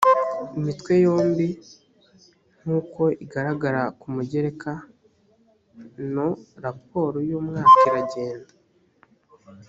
[0.59, 1.47] imitwe yombi
[2.61, 4.71] nk uko igaragara ku mugereka
[6.13, 6.27] no
[6.65, 8.51] raporo y umwaka iragenda